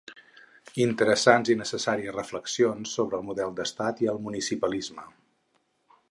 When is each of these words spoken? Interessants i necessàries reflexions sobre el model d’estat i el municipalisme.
Interessants 0.83 1.51
i 1.53 1.55
necessàries 1.59 2.15
reflexions 2.15 2.95
sobre 2.99 3.19
el 3.19 3.27
model 3.27 3.53
d’estat 3.59 4.01
i 4.05 4.09
el 4.15 4.23
municipalisme. 4.29 5.05